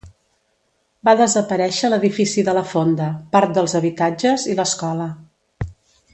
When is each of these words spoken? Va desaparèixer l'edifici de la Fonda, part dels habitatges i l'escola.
Va 1.09 1.13
desaparèixer 1.19 1.91
l'edifici 1.91 2.45
de 2.47 2.57
la 2.59 2.63
Fonda, 2.71 3.11
part 3.37 3.55
dels 3.59 3.77
habitatges 3.81 4.47
i 4.55 4.57
l'escola. 4.63 5.07